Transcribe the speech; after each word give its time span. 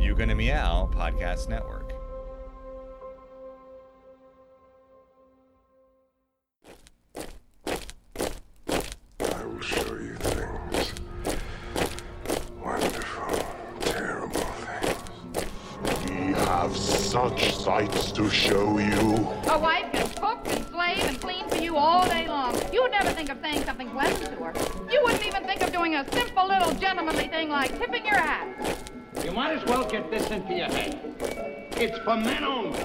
You 0.00 0.14
Gonna 0.14 0.34
Meow 0.34 0.88
Podcast 0.92 1.48
Network. 1.50 1.92
I 9.20 9.44
will 9.44 9.60
show 9.60 9.94
you 9.94 10.14
things. 10.14 10.92
Wonderful, 12.64 13.46
terrible 13.80 14.40
things. 14.40 15.44
We 16.08 16.32
have 16.32 16.74
such 16.76 17.54
sights 17.54 18.10
to 18.12 18.30
show 18.30 18.78
you. 18.78 19.28
A 19.50 19.58
wife 19.58 19.92
can 19.92 20.08
cook 20.14 20.46
and 20.46 20.66
slave 20.68 21.04
and 21.04 21.20
clean 21.20 21.46
for 21.48 21.56
you 21.56 21.76
all 21.76 22.08
day 22.08 22.26
long. 22.26 22.58
You 22.72 22.82
would 22.82 22.90
never 22.92 23.10
think 23.10 23.28
of 23.30 23.38
saying 23.42 23.64
something 23.64 23.90
pleasant 23.90 24.30
to 24.38 24.44
her. 24.44 24.52
You 24.90 25.02
wouldn't 25.04 25.26
even 25.26 25.44
think 25.44 25.62
of 25.62 25.72
doing 25.72 25.94
a 25.96 26.10
simple 26.12 26.48
little 26.48 26.72
gentlemanly 26.72 27.28
thing 27.28 27.50
like 27.50 27.78
tipping 27.78 28.06
your 28.06 28.16
hat. 28.18 28.48
You 29.24 29.32
might 29.32 29.56
as 29.56 29.64
well 29.66 29.84
get 29.84 30.10
this 30.10 30.30
into 30.30 30.54
your 30.54 30.68
head. 30.68 30.98
It's 31.72 31.98
for 31.98 32.16
men 32.16 32.44
only. 32.44 32.78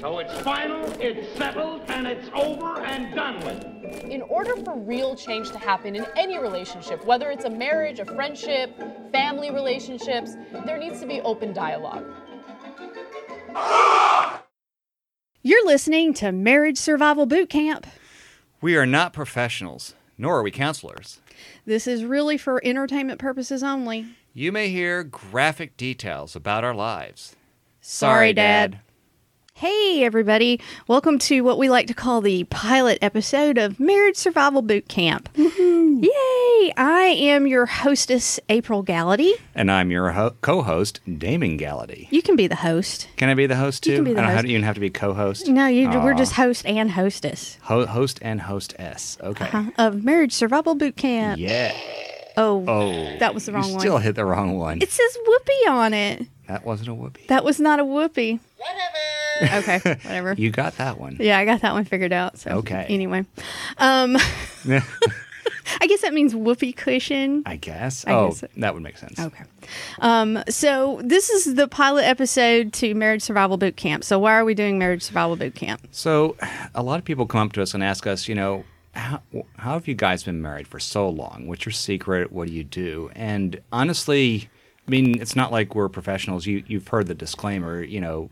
So 0.00 0.18
it's 0.18 0.38
final, 0.40 0.84
it's 1.00 1.36
settled, 1.38 1.82
and 1.88 2.06
it's 2.06 2.28
over 2.34 2.80
and 2.80 3.14
done 3.14 3.36
with. 3.44 3.64
In 4.04 4.20
order 4.22 4.56
for 4.56 4.76
real 4.78 5.16
change 5.16 5.50
to 5.52 5.58
happen 5.58 5.96
in 5.96 6.04
any 6.16 6.38
relationship, 6.38 7.04
whether 7.06 7.30
it's 7.30 7.44
a 7.44 7.50
marriage, 7.50 8.00
a 8.00 8.04
friendship, 8.04 8.76
family 9.12 9.50
relationships, 9.50 10.32
there 10.66 10.76
needs 10.76 11.00
to 11.00 11.06
be 11.06 11.20
open 11.22 11.52
dialogue. 11.52 12.04
You're 15.42 15.66
listening 15.66 16.14
to 16.14 16.32
Marriage 16.32 16.78
Survival 16.78 17.26
Boot 17.26 17.48
Camp. 17.48 17.86
We 18.60 18.76
are 18.76 18.86
not 18.86 19.12
professionals, 19.12 19.94
nor 20.18 20.38
are 20.38 20.42
we 20.42 20.50
counselors. 20.50 21.20
This 21.66 21.86
is 21.86 22.04
really 22.04 22.36
for 22.38 22.60
entertainment 22.64 23.18
purposes 23.18 23.62
only. 23.62 24.06
You 24.32 24.52
may 24.52 24.68
hear 24.68 25.04
graphic 25.04 25.76
details 25.76 26.34
about 26.34 26.64
our 26.64 26.74
lives. 26.74 27.36
Sorry, 27.80 28.32
Dad. 28.32 28.80
Hey, 29.58 30.02
everybody. 30.04 30.58
Welcome 30.88 31.20
to 31.20 31.42
what 31.42 31.58
we 31.58 31.70
like 31.70 31.86
to 31.86 31.94
call 31.94 32.20
the 32.20 32.42
pilot 32.42 32.98
episode 33.00 33.56
of 33.56 33.78
Marriage 33.78 34.16
Survival 34.16 34.62
Boot 34.62 34.88
Camp. 34.88 35.28
Yay! 35.36 36.72
I 36.76 37.14
am 37.16 37.46
your 37.46 37.64
hostess, 37.64 38.40
April 38.48 38.82
Gallaty. 38.84 39.30
And 39.54 39.70
I'm 39.70 39.92
your 39.92 40.10
ho- 40.10 40.34
co-host, 40.40 40.98
Damon 41.18 41.56
Gallaty. 41.56 42.08
You 42.10 42.20
can 42.20 42.34
be 42.34 42.48
the 42.48 42.56
host. 42.56 43.06
Can 43.16 43.28
I 43.28 43.34
be 43.34 43.46
the 43.46 43.54
host 43.54 43.84
too? 43.84 43.90
You 43.92 43.96
can 43.98 44.04
be 44.06 44.12
the 44.14 44.18
I 44.18 44.22
don't 44.22 44.30
host. 44.32 44.36
have 44.38 44.46
even 44.50 44.62
have 44.64 44.74
to 44.74 44.80
be 44.80 44.90
co-host. 44.90 45.46
No, 45.46 45.66
you, 45.66 45.88
we're 45.88 46.14
just 46.14 46.32
host 46.32 46.66
and 46.66 46.90
hostess 46.90 47.56
Ho- 47.62 47.86
host 47.86 48.18
and 48.22 48.40
hostess. 48.40 49.18
Okay. 49.22 49.48
uh, 49.52 49.70
of 49.78 50.02
Marriage 50.02 50.32
Survival 50.32 50.74
Boot 50.74 50.96
Camp. 50.96 51.38
Yeah. 51.38 51.72
Oh, 52.36 52.64
Oh, 52.66 53.16
that 53.18 53.32
was 53.34 53.46
the 53.46 53.52
wrong 53.52 53.66
you 53.66 53.70
one. 53.74 53.80
Still 53.80 53.98
hit 53.98 54.16
the 54.16 54.24
wrong 54.24 54.58
one. 54.58 54.82
it 54.82 54.90
says 54.90 55.16
whoopee 55.24 55.68
on 55.68 55.94
it. 55.94 56.26
that 56.48 56.66
wasn't 56.66 56.88
a 56.88 56.94
whoopee. 56.94 57.26
That 57.28 57.44
was 57.44 57.60
not 57.60 57.78
a 57.78 57.84
whoopee. 57.84 58.40
Whatever. 58.56 58.80
Okay, 59.42 59.78
whatever. 59.84 60.34
You 60.34 60.50
got 60.50 60.76
that 60.78 60.98
one. 60.98 61.16
Yeah, 61.20 61.38
I 61.38 61.44
got 61.44 61.60
that 61.62 61.72
one 61.72 61.84
figured 61.84 62.12
out. 62.12 62.38
So 62.38 62.50
Okay. 62.58 62.86
Anyway, 62.88 63.24
um, 63.78 64.16
I 65.80 65.86
guess 65.86 66.02
that 66.02 66.12
means 66.12 66.34
whoopee 66.34 66.72
cushion. 66.72 67.42
I 67.46 67.56
guess. 67.56 68.06
I 68.06 68.12
oh, 68.12 68.28
guess 68.28 68.44
that 68.56 68.74
would 68.74 68.82
make 68.82 68.98
sense. 68.98 69.18
Okay. 69.18 69.44
Um, 70.00 70.42
so 70.48 71.00
this 71.02 71.30
is 71.30 71.54
the 71.54 71.68
pilot 71.68 72.04
episode 72.04 72.72
to 72.74 72.94
Marriage 72.94 73.22
Survival 73.22 73.56
Boot 73.56 73.76
Camp. 73.76 74.04
So 74.04 74.18
why 74.18 74.34
are 74.34 74.44
we 74.44 74.54
doing 74.54 74.78
Marriage 74.78 75.02
Survival 75.02 75.36
Boot 75.36 75.54
Camp? 75.54 75.86
So, 75.90 76.36
a 76.74 76.82
lot 76.82 76.98
of 76.98 77.04
people 77.04 77.26
come 77.26 77.46
up 77.46 77.52
to 77.54 77.62
us 77.62 77.74
and 77.74 77.82
ask 77.82 78.06
us, 78.06 78.28
you 78.28 78.34
know, 78.34 78.64
how, 78.92 79.20
how 79.56 79.72
have 79.72 79.88
you 79.88 79.94
guys 79.94 80.22
been 80.22 80.40
married 80.40 80.68
for 80.68 80.78
so 80.78 81.08
long? 81.08 81.46
What's 81.46 81.66
your 81.66 81.72
secret? 81.72 82.30
What 82.32 82.48
do 82.48 82.54
you 82.54 82.64
do? 82.64 83.10
And 83.14 83.60
honestly, 83.72 84.48
I 84.86 84.90
mean, 84.90 85.18
it's 85.18 85.34
not 85.34 85.50
like 85.50 85.74
we're 85.74 85.88
professionals. 85.88 86.44
You, 86.44 86.62
you've 86.66 86.88
heard 86.88 87.06
the 87.06 87.14
disclaimer. 87.14 87.82
You 87.82 88.00
know, 88.02 88.30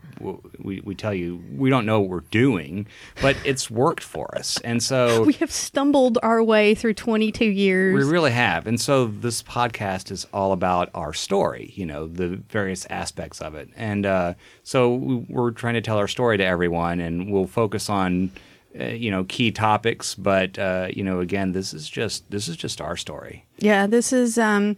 we, 0.59 0.81
we 0.81 0.93
tell 0.93 1.13
you 1.13 1.43
we 1.55 1.71
don't 1.71 1.85
know 1.85 1.99
what 1.99 2.09
we're 2.09 2.19
doing, 2.29 2.85
but 3.23 3.35
it's 3.43 3.71
worked 3.71 4.03
for 4.03 4.37
us. 4.37 4.59
And 4.63 4.81
so 4.83 5.23
We 5.25 5.33
have 5.33 5.51
stumbled 5.51 6.19
our 6.21 6.43
way 6.43 6.75
through 6.75 6.93
22 6.93 7.45
years. 7.45 7.95
we 7.95 8.09
really 8.09 8.31
have. 8.31 8.67
And 8.67 8.79
so 8.79 9.07
this 9.07 9.41
podcast 9.41 10.11
is 10.11 10.27
all 10.31 10.51
about 10.51 10.91
our 10.93 11.11
story, 11.13 11.73
you 11.75 11.87
know, 11.87 12.05
the 12.07 12.41
various 12.49 12.85
aspects 12.87 13.41
of 13.41 13.55
it. 13.55 13.69
And 13.75 14.05
uh, 14.05 14.33
so 14.61 14.93
we're 15.27 15.51
trying 15.51 15.73
to 15.73 15.81
tell 15.81 15.97
our 15.97 16.07
story 16.07 16.37
to 16.37 16.45
everyone, 16.45 16.99
and 16.99 17.31
we'll 17.31 17.47
focus 17.47 17.89
on, 17.89 18.31
uh, 18.79 18.85
you 18.85 19.11
know, 19.11 19.23
key 19.25 19.51
topics. 19.51 20.15
But 20.15 20.57
uh, 20.57 20.87
you 20.93 21.03
know, 21.03 21.19
again, 21.19 21.51
this 21.51 21.73
is 21.73 21.89
just 21.89 22.29
this 22.31 22.47
is 22.47 22.57
just 22.57 22.81
our 22.81 22.97
story. 22.97 23.45
Yeah, 23.59 23.85
this 23.85 24.11
is 24.11 24.37
um 24.37 24.77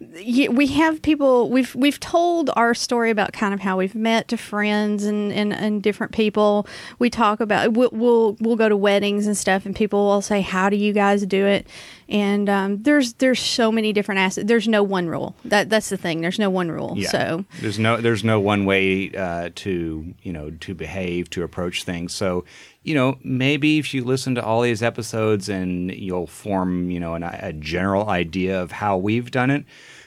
we 0.00 0.66
have 0.68 1.02
people 1.02 1.50
we've 1.50 1.74
we've 1.74 2.00
told 2.00 2.50
our 2.56 2.74
story 2.74 3.10
about 3.10 3.32
kind 3.32 3.52
of 3.52 3.60
how 3.60 3.76
we've 3.76 3.94
met 3.94 4.28
to 4.28 4.36
friends 4.36 5.04
and 5.04 5.30
and, 5.32 5.52
and 5.52 5.82
different 5.82 6.12
people. 6.12 6.66
We 6.98 7.10
talk 7.10 7.40
about 7.40 7.74
we'll, 7.74 7.90
we'll 7.92 8.36
we'll 8.40 8.56
go 8.56 8.68
to 8.68 8.76
weddings 8.76 9.26
and 9.26 9.36
stuff 9.36 9.66
and 9.66 9.76
people 9.76 10.06
will 10.06 10.22
say 10.22 10.40
how 10.40 10.70
do 10.70 10.76
you 10.76 10.92
guys 10.92 11.26
do 11.26 11.46
it? 11.46 11.66
And 12.08 12.48
um, 12.48 12.82
there's 12.82 13.14
there's 13.14 13.40
so 13.40 13.70
many 13.70 13.92
different 13.92 14.20
aspects. 14.20 14.48
There's 14.48 14.68
no 14.68 14.82
one 14.82 15.08
rule. 15.08 15.34
That 15.44 15.68
that's 15.68 15.90
the 15.90 15.96
thing. 15.96 16.20
There's 16.20 16.38
no 16.38 16.50
one 16.50 16.70
rule. 16.70 16.96
So 17.02 17.44
there's 17.60 17.78
no 17.78 17.98
there's 17.98 18.24
no 18.24 18.40
one 18.40 18.64
way 18.64 19.14
uh, 19.14 19.50
to 19.54 20.14
you 20.22 20.32
know 20.32 20.50
to 20.50 20.74
behave 20.74 21.30
to 21.30 21.42
approach 21.42 21.84
things. 21.84 22.14
So 22.14 22.44
you 22.84 22.94
know 22.94 23.18
maybe 23.24 23.78
if 23.78 23.92
you 23.92 24.04
listen 24.04 24.34
to 24.36 24.44
all 24.44 24.60
these 24.60 24.82
episodes 24.82 25.48
and 25.48 25.90
you'll 25.92 26.26
form 26.26 26.90
you 26.90 27.00
know 27.00 27.14
an, 27.14 27.24
a 27.24 27.52
general 27.52 28.08
idea 28.08 28.60
of 28.62 28.70
how 28.70 28.96
we've 28.96 29.30
done 29.30 29.50
it. 29.50 29.64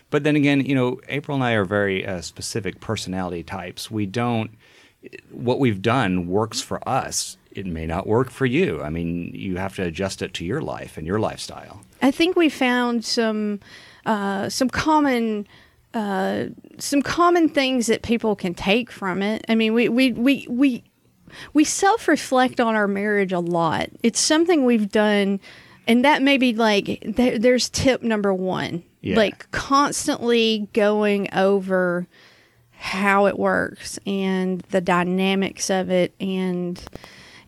But 0.09 0.23
then 0.23 0.37
again, 0.37 0.65
you 0.65 0.75
know 0.75 1.01
April 1.09 1.35
and 1.35 1.43
I 1.43 1.53
are 1.53 1.65
very 1.65 2.05
uh, 2.05 2.21
specific 2.21 2.79
personality 2.79 3.43
types. 3.43 3.91
We 3.91 4.05
don't 4.05 4.51
what 5.31 5.59
we've 5.59 5.81
done 5.81 6.27
works 6.27 6.61
for 6.61 6.87
us. 6.87 7.37
It 7.51 7.65
may 7.65 7.87
not 7.87 8.05
work 8.05 8.29
for 8.29 8.45
you. 8.45 8.81
I 8.81 8.89
mean, 8.89 9.31
you 9.33 9.57
have 9.57 9.75
to 9.77 9.83
adjust 9.83 10.21
it 10.21 10.33
to 10.35 10.45
your 10.45 10.61
life 10.61 10.97
and 10.97 11.07
your 11.07 11.19
lifestyle. 11.19 11.81
I 12.01 12.11
think 12.11 12.35
we 12.35 12.49
found 12.49 13.03
some 13.03 13.59
uh, 14.05 14.49
some 14.49 14.69
common 14.69 15.47
uh, 15.93 16.45
some 16.77 17.01
common 17.01 17.49
things 17.49 17.87
that 17.87 18.03
people 18.03 18.35
can 18.35 18.53
take 18.53 18.91
from 18.91 19.23
it. 19.23 19.43
I 19.49 19.55
mean, 19.55 19.73
we 19.73 19.89
we 19.89 20.11
we 20.11 20.45
we 20.47 20.83
we 21.53 21.63
self 21.63 22.07
reflect 22.07 22.59
on 22.59 22.75
our 22.75 22.87
marriage 22.87 23.31
a 23.33 23.39
lot. 23.39 23.89
It's 24.03 24.19
something 24.19 24.65
we've 24.65 24.89
done, 24.91 25.39
and 25.87 26.03
that 26.05 26.21
may 26.21 26.37
be 26.37 26.53
like 26.53 27.01
there, 27.05 27.37
there's 27.39 27.69
tip 27.69 28.01
number 28.03 28.33
one, 28.33 28.83
Yeah. 29.01 29.15
like 29.15 29.49
constantly 29.51 30.67
going 30.73 31.29
over 31.33 32.07
how 32.79 33.25
it 33.25 33.39
works 33.39 33.97
and 34.05 34.61
the 34.69 34.81
dynamics 34.81 35.69
of 35.71 35.89
it 35.89 36.13
and 36.19 36.79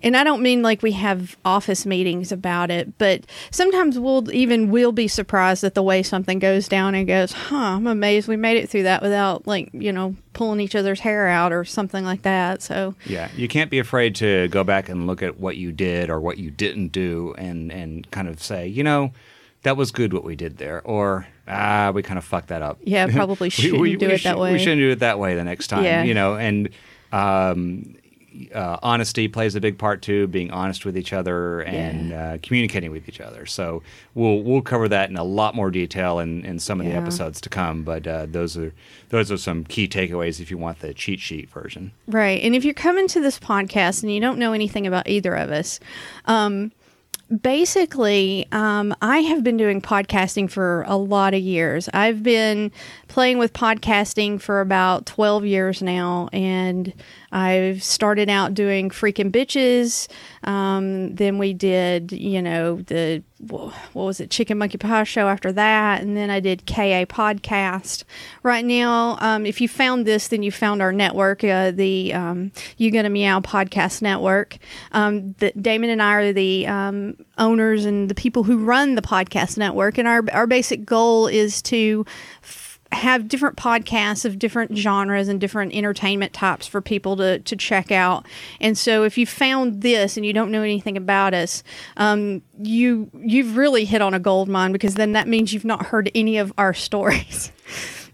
and 0.03 0.15
I 0.17 0.23
don't 0.23 0.41
mean 0.41 0.61
like 0.61 0.81
we 0.81 0.91
have 0.93 1.37
office 1.45 1.85
meetings 1.85 2.31
about 2.31 2.71
it, 2.71 2.97
but 2.97 3.25
sometimes 3.51 3.99
we'll 3.99 4.31
even 4.31 4.69
we'll 4.69 4.91
be 4.91 5.07
surprised 5.07 5.63
at 5.63 5.75
the 5.75 5.83
way 5.83 6.03
something 6.03 6.39
goes 6.39 6.67
down 6.67 6.95
and 6.95 7.07
goes, 7.07 7.31
"Huh, 7.31 7.55
I'm 7.55 7.87
amazed 7.87 8.27
we 8.27 8.35
made 8.35 8.57
it 8.57 8.69
through 8.69 8.83
that 8.83 9.01
without 9.01 9.47
like, 9.47 9.69
you 9.73 9.91
know, 9.91 10.15
pulling 10.33 10.59
each 10.59 10.75
other's 10.75 10.99
hair 11.01 11.27
out 11.27 11.51
or 11.51 11.65
something 11.65 12.05
like 12.05 12.21
that." 12.23 12.61
So, 12.61 12.95
Yeah, 13.05 13.29
you 13.35 13.47
can't 13.47 13.69
be 13.71 13.79
afraid 13.79 14.15
to 14.15 14.47
go 14.49 14.63
back 14.63 14.89
and 14.89 15.07
look 15.07 15.21
at 15.21 15.39
what 15.39 15.57
you 15.57 15.71
did 15.71 16.09
or 16.09 16.19
what 16.19 16.37
you 16.37 16.51
didn't 16.51 16.89
do, 16.89 17.35
and 17.37 17.71
and 17.71 18.09
kind 18.11 18.27
of 18.27 18.41
say, 18.41 18.67
you 18.67 18.83
know, 18.83 19.11
that 19.63 19.75
was 19.77 19.91
good 19.91 20.13
what 20.13 20.23
we 20.23 20.35
did 20.35 20.57
there, 20.57 20.81
or 20.83 21.27
ah, 21.47 21.91
we 21.93 22.03
kind 22.03 22.17
of 22.17 22.23
fucked 22.23 22.47
that 22.47 22.61
up. 22.61 22.77
Yeah, 22.83 23.07
probably 23.07 23.49
shouldn't 23.49 23.99
do 23.99 24.09
it 24.09 24.23
that 24.23 24.37
way. 24.37 24.53
We 24.53 24.59
shouldn't 24.59 24.79
do 24.79 24.91
it 24.91 24.99
that 24.99 25.19
way 25.19 25.35
the 25.35 25.43
next 25.43 25.67
time. 25.67 25.83
Yeah. 25.83 26.03
You 26.03 26.13
know, 26.13 26.35
and 26.35 26.69
um, 27.11 27.95
uh, 28.53 28.77
honesty 28.81 29.27
plays 29.27 29.55
a 29.55 29.61
big 29.61 29.77
part 29.77 30.01
too. 30.01 30.27
Being 30.27 30.51
honest 30.51 30.85
with 30.85 30.97
each 30.97 31.13
other 31.13 31.61
and 31.61 32.13
uh, 32.13 32.37
communicating 32.41 32.91
with 32.91 33.07
each 33.09 33.21
other. 33.21 33.45
So 33.45 33.83
we'll 34.13 34.41
we'll 34.41 34.61
cover 34.61 34.87
that 34.87 35.09
in 35.09 35.17
a 35.17 35.23
lot 35.23 35.55
more 35.55 35.71
detail 35.71 36.19
in, 36.19 36.45
in 36.45 36.59
some 36.59 36.79
of 36.79 36.85
the 36.85 36.93
episodes 36.93 37.41
to 37.41 37.49
come. 37.49 37.83
But 37.83 38.07
uh, 38.07 38.27
those 38.27 38.57
are 38.57 38.73
those 39.09 39.31
are 39.31 39.37
some 39.37 39.63
key 39.63 39.87
takeaways 39.87 40.39
if 40.39 40.51
you 40.51 40.57
want 40.57 40.79
the 40.79 40.93
cheat 40.93 41.19
sheet 41.19 41.49
version. 41.49 41.91
Right. 42.07 42.41
And 42.41 42.55
if 42.55 42.63
you're 42.63 42.73
coming 42.73 43.07
to 43.09 43.21
this 43.21 43.39
podcast 43.39 44.03
and 44.03 44.13
you 44.13 44.19
don't 44.19 44.39
know 44.39 44.53
anything 44.53 44.87
about 44.87 45.07
either 45.07 45.35
of 45.35 45.51
us, 45.51 45.79
um, 46.25 46.71
basically, 47.41 48.47
um, 48.51 48.95
I 49.01 49.19
have 49.19 49.43
been 49.43 49.57
doing 49.57 49.81
podcasting 49.81 50.49
for 50.49 50.83
a 50.87 50.95
lot 50.95 51.33
of 51.33 51.41
years. 51.41 51.89
I've 51.93 52.23
been 52.23 52.71
playing 53.07 53.37
with 53.37 53.53
podcasting 53.53 54.41
for 54.41 54.61
about 54.61 55.05
12 55.05 55.45
years 55.45 55.81
now, 55.81 56.29
and 56.33 56.93
I've 57.31 57.83
started 57.83 58.29
out 58.29 58.53
doing 58.53 58.89
freaking 58.89 59.31
bitches. 59.31 60.07
Um, 60.43 61.15
then 61.15 61.37
we 61.37 61.53
did, 61.53 62.11
you 62.11 62.41
know, 62.41 62.81
the 62.81 63.23
what 63.47 63.73
was 63.93 64.19
it, 64.19 64.29
Chicken 64.29 64.57
Monkey 64.57 64.77
Pie 64.77 65.05
show 65.05 65.29
after 65.29 65.51
that, 65.53 66.01
and 66.01 66.17
then 66.17 66.29
I 66.29 66.41
did 66.41 66.65
KA 66.65 67.05
podcast. 67.05 68.03
Right 68.43 68.65
now, 68.65 69.17
um, 69.21 69.45
if 69.45 69.61
you 69.61 69.69
found 69.69 70.05
this, 70.05 70.27
then 70.27 70.43
you 70.43 70.51
found 70.51 70.81
our 70.81 70.91
network, 70.91 71.43
uh, 71.43 71.71
the 71.71 72.13
um, 72.13 72.51
You 72.77 72.91
Gonna 72.91 73.09
Meow 73.09 73.39
podcast 73.39 74.01
network. 74.01 74.57
Um, 74.91 75.33
the, 75.39 75.51
Damon 75.51 75.89
and 75.89 76.01
I 76.01 76.13
are 76.15 76.33
the 76.33 76.67
um, 76.67 77.15
owners 77.37 77.85
and 77.85 78.09
the 78.09 78.15
people 78.15 78.43
who 78.43 78.57
run 78.57 78.95
the 78.95 79.01
podcast 79.01 79.57
network, 79.57 79.97
and 79.97 80.07
our 80.07 80.23
our 80.33 80.47
basic 80.47 80.85
goal 80.85 81.27
is 81.27 81.61
to 81.63 82.05
have 82.91 83.27
different 83.27 83.55
podcasts 83.55 84.25
of 84.25 84.39
different 84.39 84.75
genres 84.75 85.27
and 85.27 85.39
different 85.39 85.73
entertainment 85.73 86.33
types 86.33 86.65
for 86.65 86.81
people 86.81 87.15
to, 87.17 87.39
to 87.39 87.55
check 87.55 87.91
out. 87.91 88.25
And 88.59 88.77
so 88.77 89.03
if 89.03 89.17
you 89.17 89.25
found 89.25 89.81
this 89.81 90.17
and 90.17 90.25
you 90.25 90.33
don't 90.33 90.51
know 90.51 90.63
anything 90.63 90.97
about 90.97 91.33
us, 91.33 91.63
um, 91.97 92.41
you 92.61 93.09
you've 93.13 93.57
really 93.57 93.85
hit 93.85 94.01
on 94.01 94.13
a 94.13 94.19
gold 94.19 94.49
mine 94.49 94.71
because 94.71 94.95
then 94.95 95.13
that 95.13 95.27
means 95.27 95.53
you've 95.53 95.65
not 95.65 95.87
heard 95.87 96.11
any 96.15 96.37
of 96.37 96.51
our 96.57 96.73
stories. 96.89 97.51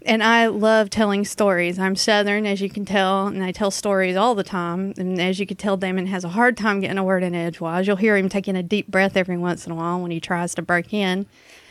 and 0.04 0.22
I 0.22 0.46
love 0.46 0.90
telling 0.90 1.24
stories. 1.24 1.78
I'm 1.78 1.96
Southern, 1.96 2.46
as 2.46 2.60
you 2.60 2.68
can 2.68 2.84
tell, 2.84 3.26
and 3.26 3.42
I 3.42 3.52
tell 3.52 3.70
stories 3.70 4.14
all 4.14 4.34
the 4.34 4.44
time. 4.44 4.92
And 4.98 5.20
as 5.20 5.40
you 5.40 5.46
can 5.46 5.56
tell, 5.56 5.76
Damon 5.76 6.06
has 6.06 6.22
a 6.22 6.28
hard 6.28 6.56
time 6.56 6.80
getting 6.80 6.98
a 6.98 7.04
word 7.04 7.22
in 7.22 7.34
edgewise. 7.34 7.86
You'll 7.86 7.96
hear 7.96 8.16
him 8.16 8.28
taking 8.28 8.56
a 8.56 8.62
deep 8.62 8.88
breath 8.88 9.16
every 9.16 9.38
once 9.38 9.66
in 9.66 9.72
a 9.72 9.74
while 9.74 10.00
when 10.00 10.10
he 10.10 10.20
tries 10.20 10.54
to 10.56 10.62
break 10.62 10.92
in. 10.92 11.26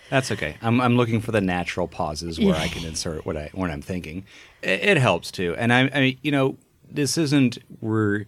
That's 0.09 0.31
okay. 0.31 0.57
I'm, 0.61 0.79
I'm 0.81 0.97
looking 0.97 1.19
for 1.21 1.31
the 1.31 1.41
natural 1.41 1.87
pauses 1.87 2.39
where 2.39 2.55
I 2.55 2.67
can 2.67 2.85
insert 2.85 3.25
what 3.25 3.35
I 3.37 3.49
what 3.53 3.69
I'm 3.71 3.81
thinking. 3.81 4.25
It, 4.61 4.83
it 4.83 4.97
helps 4.97 5.31
too, 5.31 5.55
and 5.57 5.73
I, 5.73 5.89
I, 5.93 6.17
you 6.21 6.31
know, 6.31 6.57
this 6.89 7.17
isn't 7.17 7.57
we're 7.81 8.25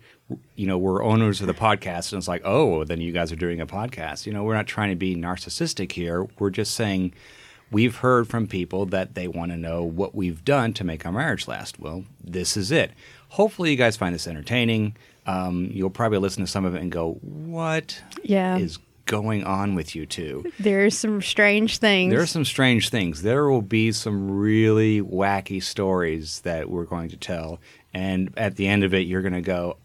you 0.56 0.66
know 0.68 0.78
we're 0.78 1.04
owners 1.04 1.40
of 1.42 1.48
the 1.48 1.54
podcast, 1.54 2.12
and 2.12 2.18
it's 2.20 2.28
like 2.28 2.42
oh, 2.46 2.84
then 2.84 3.00
you 3.00 3.12
guys 3.12 3.32
are 3.32 3.36
doing 3.38 3.62
a 3.62 3.68
podcast. 3.68 4.26
You 4.26 4.34
know, 4.34 4.44
we're 4.44 4.56
not 4.56 4.68
trying 4.68 4.90
to 4.90 4.96
be 4.96 5.16
narcissistic 5.16 5.92
here. 5.92 6.28
We're 6.40 6.50
just 6.50 6.74
saying 6.74 7.14
we've 7.70 7.98
heard 7.98 8.28
from 8.28 8.48
people 8.48 8.86
that 8.88 9.14
they 9.14 9.28
want 9.28 9.52
to 9.52 9.58
know 9.58 9.84
what 9.84 10.16
we've 10.16 10.44
done 10.44 10.74
to 10.74 10.84
make 10.84 11.06
our 11.06 11.12
marriage 11.12 11.48
last. 11.48 11.80
Well, 11.80 12.06
this 12.24 12.58
is 12.58 12.72
it. 12.72 12.92
Hopefully, 13.30 13.70
you 13.72 13.78
guys 13.78 13.96
find 13.98 14.16
this 14.16 14.28
entertaining. 14.28 14.96
Um, 15.28 15.70
you'll 15.74 15.90
probably 15.90 16.18
listen 16.20 16.44
to 16.44 16.50
some 16.50 16.64
of 16.66 16.74
it 16.74 16.82
and 16.82 16.92
go, 16.92 17.14
"What 17.22 18.02
Yeah. 18.24 18.58
is 18.58 18.80
going 19.08 19.44
on 19.44 19.74
with 19.74 19.96
you 19.96 20.06
two? 20.06 20.46
There's 20.60 20.98
some 20.98 21.22
strange 21.22 21.80
things. 21.80 22.12
There 22.12 22.22
are 22.22 22.28
some 22.28 22.46
strange 22.46 22.90
things. 22.90 23.24
There 23.24 23.50
will 23.50 23.62
be 23.62 23.92
some 23.92 24.30
really 24.30 25.02
wacky 25.02 25.64
stories 25.64 26.42
that 26.42 26.70
we're 26.70 26.86
going 26.86 27.10
to 27.10 27.18
tell. 27.18 27.60
And 27.94 28.34
at 28.38 28.56
the 28.56 28.68
end 28.68 28.84
of 28.84 28.94
it, 28.94 29.08
you're 29.08 29.22
going 29.22 29.34
to 29.34 29.42
go, 29.42 29.78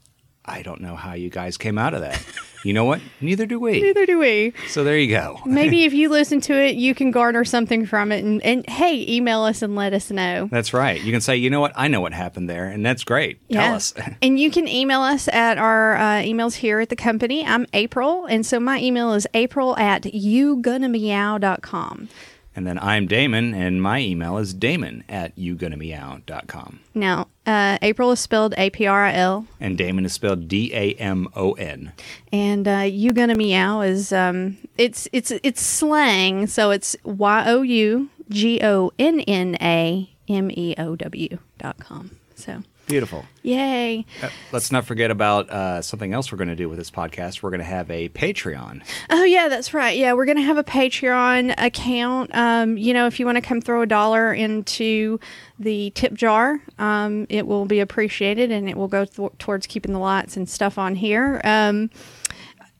I 0.45 0.63
don't 0.63 0.81
know 0.81 0.97
how 0.97 1.15
you 1.15 1.31
guys 1.31 1.57
came 1.57 1.79
out 1.79 1.95
of 1.95 2.03
that. 2.03 2.23
you 2.65 2.73
know 2.73 2.85
what? 2.85 3.01
Neither 3.21 3.47
do 3.47 3.59
we. 3.59 3.81
Neither 3.81 4.07
do 4.07 4.19
we. 4.19 4.53
So 4.69 4.85
there 4.85 4.99
you 4.99 5.09
go. 5.09 5.41
Maybe 5.47 5.85
if 5.85 5.93
you 5.93 6.09
listen 6.09 6.41
to 6.43 6.55
it, 6.55 6.77
you 6.77 6.95
can 6.95 7.11
garner 7.11 7.45
something 7.45 7.87
from 7.87 8.13
it. 8.13 8.25
And, 8.25 8.43
and 8.43 8.69
hey, 8.69 9.05
email 9.09 9.43
us 9.43 9.63
and 9.63 9.75
let 9.77 9.93
us 9.93 10.11
know. 10.11 10.49
That's 10.51 10.73
right. 10.73 11.01
You 11.01 11.13
can 11.13 11.21
say, 11.21 11.37
you 11.37 11.51
know 11.51 11.61
what? 11.61 11.73
I 11.75 11.89
know 11.89 12.01
what 12.01 12.13
happened 12.13 12.49
there. 12.49 12.67
And 12.67 12.85
that's 12.85 13.05
great. 13.05 13.41
Tell 13.51 13.75
us. 13.75 13.95
and 14.23 14.39
you 14.39 14.51
can 14.51 14.69
email 14.69 15.01
us 15.01 15.29
at 15.29 15.59
our 15.59 15.97
uh, 15.97 16.23
emails 16.23 16.55
here 16.55 16.81
at 16.81 16.89
the 16.89 16.97
company. 16.97 17.45
I'm 17.45 17.67
April. 17.73 18.27
And 18.27 18.45
so 18.47 18.61
my 18.61 18.81
email 18.81 19.13
is 19.15 19.27
april 19.35 19.77
at 19.77 20.03
yougonnameow.com. 20.03 22.09
and 22.55 22.67
then 22.67 22.79
I'm 22.79 23.07
Damon, 23.07 23.55
and 23.55 23.83
my 23.83 24.01
email 24.01 24.39
is 24.39 24.55
damon 24.55 25.05
at 25.09 25.35
yougonnameow.com. 25.37 26.81
Now, 26.95 27.29
uh, 27.47 27.79
April 27.83 28.13
is 28.13 28.21
spelled 28.21 28.55
A 28.57 28.71
P 28.71 28.87
R 28.87 29.07
I 29.07 29.13
L. 29.15 29.47
And 29.61 29.77
Damon 29.77 30.05
is 30.05 30.13
spelled 30.13 30.49
D 30.49 30.73
A 30.75 30.95
M 30.95 31.29
O 31.35 31.53
N. 31.53 31.93
And 32.33 32.69
uh, 32.69 32.85
you 32.89 33.13
gonna 33.13 33.35
meow 33.35 33.81
is 33.81 34.13
um, 34.13 34.59
it's 34.79 35.09
it's 35.13 35.31
it's 35.43 35.63
slang, 35.63 36.47
so 36.47 36.71
it's 36.71 36.97
Y 37.05 37.45
O 37.47 37.63
U 37.63 38.11
G 38.29 38.61
O 38.63 38.93
N 38.99 39.21
N 39.21 39.57
A 39.61 40.11
M 40.29 40.51
E 40.51 40.75
O 40.79 40.97
W 40.97 41.39
dot 41.59 41.79
com. 41.79 42.11
So 42.35 42.63
Beautiful. 42.93 43.25
yay! 43.43 44.05
Uh, 44.23 44.29
let's 44.53 44.71
not 44.71 44.85
forget 44.85 45.11
about 45.11 45.49
uh, 45.49 45.81
something 45.81 46.13
else 46.13 46.31
we're 46.31 46.37
going 46.39 46.49
to 46.49 46.55
do 46.55 46.69
with 46.69 46.77
this 46.77 46.91
podcast. 46.91 47.43
We're 47.43 47.49
going 47.51 47.61
to 47.61 47.65
have 47.65 47.91
a 47.91 48.11
Patreon. 48.11 48.83
Oh 49.09 49.25
yeah, 49.25 49.49
that's 49.49 49.73
right. 49.73 49.97
Yeah, 49.97 50.13
we're 50.13 50.27
gonna 50.27 50.43
have 50.43 50.59
a 50.59 50.65
Patreon 50.65 51.55
account. 51.57 52.35
Um, 52.35 52.77
you 52.77 52.93
know, 52.93 53.07
if 53.07 53.19
you 53.19 53.25
want 53.27 53.37
to 53.37 53.43
come 53.43 53.61
throw 53.61 53.81
a 53.83 53.87
dollar 53.87 54.35
into 54.35 55.19
the 55.59 55.91
tip 55.95 56.13
jar, 56.13 56.61
um, 56.79 57.27
it 57.31 57.47
will 57.47 57.65
be 57.65 57.81
appreciated, 57.81 58.51
and 58.51 58.69
it 58.69 58.77
will 58.77 58.89
go 58.89 59.05
th- 59.07 59.33
towards 59.39 59.67
keeping 59.67 59.93
the 59.93 59.99
lights 59.99 60.37
and 60.37 60.49
stuff 60.49 60.77
on 60.79 60.95
here. 60.95 61.41
Um, 61.45 61.91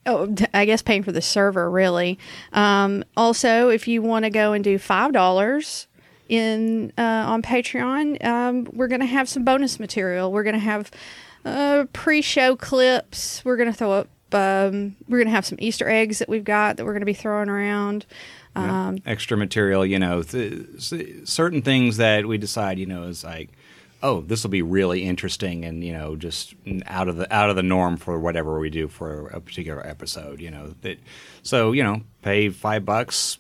Oh, 0.05 0.35
I 0.53 0.65
guess 0.65 0.83
paying 0.83 1.05
for 1.05 1.13
the 1.13 1.23
server, 1.23 1.71
really. 1.71 2.19
Um, 2.53 3.05
also, 3.17 3.69
if 3.69 3.87
you 3.87 4.03
want 4.03 4.25
to 4.25 4.31
go 4.31 4.53
and 4.53 4.65
do 4.65 4.77
five 4.77 5.13
dollars 5.13 5.87
in 6.33 6.95
uh, 6.97 7.03
on 7.03 7.43
Patreon, 7.43 8.25
um, 8.25 8.67
we're 8.73 8.89
going 8.89 9.03
to 9.03 9.07
have 9.07 9.29
some 9.29 9.45
bonus 9.45 9.79
material. 9.79 10.33
We're 10.33 10.45
going 10.45 10.55
to 10.55 10.61
have 10.61 10.91
uh, 11.45 11.85
pre-show 11.93 12.57
clips. 12.57 13.45
We're 13.45 13.59
going 13.59 13.71
to 13.71 13.77
throw 13.77 13.93
up. 13.93 14.09
Um, 14.35 14.97
we're 15.09 15.19
going 15.19 15.27
to 15.27 15.35
have 15.35 15.45
some 15.45 15.59
Easter 15.61 15.91
eggs 15.91 16.21
that 16.21 16.31
we've 16.31 16.43
got 16.43 16.79
that 16.79 16.87
we're 16.87 16.93
going 16.93 17.03
to 17.03 17.07
be 17.07 17.13
throwing 17.13 17.51
around. 17.51 18.07
Um, 18.57 18.99
extra 19.05 19.37
material, 19.37 19.85
you 19.85 19.99
know, 19.99 20.23
th- 20.23 20.81
certain 21.25 21.61
things 21.61 21.99
that 21.99 22.27
we 22.27 22.39
decide, 22.39 22.79
you 22.79 22.87
know, 22.87 23.03
is 23.05 23.25
like, 23.25 23.51
oh, 24.03 24.23
this 24.23 24.43
will 24.43 24.51
be 24.51 24.63
really 24.63 25.05
interesting 25.05 25.67
and 25.67 25.85
you 25.85 25.93
know, 25.93 26.17
just 26.17 26.55
out 26.87 27.09
of 27.09 27.17
the 27.17 27.31
out 27.35 27.51
of 27.51 27.57
the 27.57 27.63
norm 27.63 27.99
for 27.99 28.19
whatever 28.19 28.59
we 28.59 28.71
do 28.71 28.89
for 28.89 29.27
a 29.29 29.41
particular 29.41 29.87
episode, 29.87 30.41
you 30.41 30.51
know. 30.51 30.75
That, 30.81 30.99
so 31.43 31.73
you 31.73 31.83
know, 31.83 32.03
pay 32.23 32.49
five 32.49 32.87
bucks, 32.87 33.39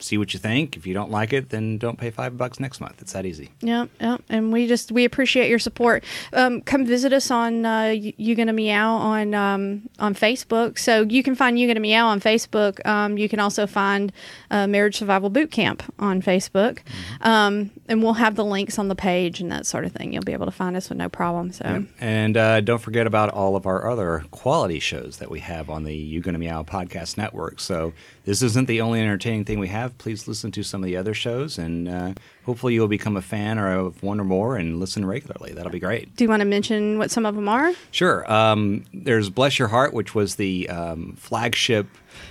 see 0.00 0.18
what 0.18 0.34
you 0.34 0.40
think. 0.40 0.76
If 0.76 0.86
you 0.86 0.94
don't 0.94 1.10
like 1.10 1.32
it, 1.32 1.50
then 1.50 1.78
don't 1.78 1.98
pay 1.98 2.10
five 2.10 2.36
bucks 2.36 2.60
next 2.60 2.80
month. 2.80 3.00
It's 3.00 3.12
that 3.12 3.24
easy. 3.26 3.50
Yeah, 3.60 3.86
yeah. 4.00 4.18
And 4.28 4.52
we 4.52 4.66
just 4.66 4.92
we 4.92 5.04
appreciate 5.04 5.48
your 5.48 5.58
support. 5.58 6.04
Um, 6.32 6.60
come 6.62 6.84
visit 6.84 7.12
us 7.12 7.30
on 7.30 7.64
uh, 7.64 7.94
You 7.96 8.34
Gonna 8.34 8.52
Meow 8.52 8.92
on 8.92 9.34
um, 9.34 9.88
on 9.98 10.14
Facebook. 10.14 10.78
So 10.78 11.02
you 11.02 11.22
can 11.22 11.34
find 11.34 11.58
You 11.58 11.66
Gonna 11.66 11.80
Meow 11.80 12.06
on 12.06 12.20
Facebook. 12.20 12.84
Um, 12.86 13.18
you 13.18 13.28
can 13.28 13.40
also 13.40 13.66
find 13.66 14.12
uh, 14.50 14.66
Marriage 14.66 14.98
Survival 14.98 15.30
Boot 15.30 15.50
Camp 15.50 15.82
on 15.98 16.22
Facebook, 16.22 16.80
um, 17.22 17.70
and 17.88 18.02
we'll 18.02 18.14
have 18.14 18.36
the 18.36 18.44
links 18.44 18.78
on 18.78 18.88
the 18.88 18.96
page 18.96 19.40
and 19.40 19.50
that 19.50 19.66
sort 19.66 19.84
of 19.84 19.92
thing. 19.92 20.12
You'll 20.12 20.22
be 20.22 20.32
able 20.32 20.46
to 20.46 20.52
find 20.52 20.76
us 20.76 20.88
with 20.88 20.98
no 20.98 21.08
problem. 21.08 21.52
So 21.52 21.86
And 22.00 22.36
uh, 22.36 22.60
don't 22.60 22.80
forget 22.80 23.06
about 23.06 23.30
all 23.30 23.56
of 23.56 23.66
our 23.66 23.90
other 23.90 24.24
quality 24.30 24.80
shows 24.80 25.18
that 25.18 25.30
we 25.30 25.40
have 25.40 25.70
on 25.70 25.84
the 25.84 25.94
You 25.94 26.20
Gonna 26.20 26.38
Meow 26.38 26.62
podcast 26.62 27.16
network. 27.16 27.60
So 27.60 27.92
this 28.24 28.42
isn't 28.42 28.68
the 28.68 28.82
only 28.82 29.00
entertaining 29.00 29.44
thing 29.44 29.58
we 29.58 29.68
have. 29.68 29.77
Please 29.98 30.26
listen 30.26 30.50
to 30.52 30.62
some 30.64 30.82
of 30.82 30.86
the 30.86 30.96
other 30.96 31.14
shows, 31.14 31.58
and 31.58 31.88
uh, 31.88 32.14
hopefully 32.44 32.74
you'll 32.74 32.88
become 32.88 33.16
a 33.16 33.22
fan 33.22 33.58
or 33.58 33.72
of 33.72 34.02
one 34.02 34.18
or 34.18 34.24
more 34.24 34.56
and 34.56 34.80
listen 34.80 35.04
regularly. 35.04 35.52
That'll 35.52 35.70
be 35.70 35.78
great. 35.78 36.16
do 36.16 36.24
you 36.24 36.28
want 36.30 36.40
to 36.40 36.46
mention 36.46 36.98
what 36.98 37.10
some 37.12 37.24
of 37.24 37.36
them 37.36 37.48
are? 37.48 37.72
Sure. 37.92 38.30
Um, 38.30 38.84
there's 38.92 39.30
Bless 39.30 39.58
Your 39.58 39.68
Heart, 39.68 39.94
which 39.94 40.14
was 40.14 40.34
the 40.34 40.68
um, 40.68 41.14
flagship 41.16 41.86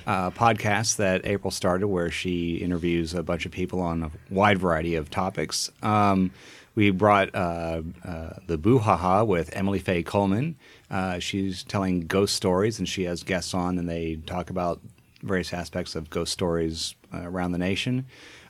uh, 0.05 0.31
podcast 0.31 0.97
that 0.97 1.25
April 1.25 1.51
started, 1.51 1.87
where 1.87 2.11
she 2.11 2.55
interviews 2.57 3.13
a 3.13 3.23
bunch 3.23 3.45
of 3.45 3.53
people 3.53 3.79
on 3.79 4.03
a 4.03 4.11
wide 4.29 4.57
variety 4.57 4.95
of 4.95 5.09
topics. 5.09 5.71
Um, 5.81 6.31
we 6.75 6.91
brought 6.91 7.33
uh, 7.33 7.81
uh, 8.05 8.33
the 8.45 8.57
Boo 8.57 8.77
Ha 8.77 8.95
Ha 8.95 9.23
with 9.23 9.49
Emily 9.53 9.79
Faye 9.79 10.03
Coleman. 10.03 10.55
Uh, 10.91 11.17
she's 11.19 11.63
telling 11.63 12.01
ghost 12.01 12.35
stories, 12.35 12.77
and 12.77 12.87
she 12.87 13.03
has 13.05 13.23
guests 13.23 13.53
on, 13.55 13.79
and 13.79 13.89
they 13.89 14.17
talk 14.27 14.51
about 14.51 14.79
various 15.21 15.53
aspects 15.53 15.95
of 15.95 16.09
ghost 16.09 16.33
stories 16.33 16.95
uh, 17.13 17.21
around 17.23 17.51
the 17.51 17.57
nation. 17.57 18.05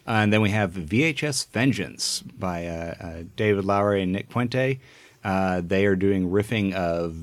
Uh, 0.08 0.22
and 0.24 0.32
then 0.34 0.42
we 0.42 0.52
have 0.52 0.72
VHS 0.72 1.50
Vengeance 1.50 2.22
by 2.22 2.66
uh, 2.66 2.94
uh, 3.00 3.24
David 3.36 3.66
Lowery 3.66 4.04
and 4.04 4.14
Nick 4.14 4.30
Puente. 4.30 4.80
Uh, 5.24 5.62
they 5.62 5.86
are 5.86 5.96
doing 5.96 6.30
riffing 6.30 6.74
of 6.74 7.14